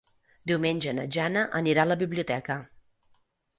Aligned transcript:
Diumenge 0.51 0.93
na 1.01 1.05
Jana 1.17 1.45
anirà 1.61 1.85
a 1.85 1.91
la 1.93 1.99
biblioteca. 2.01 2.59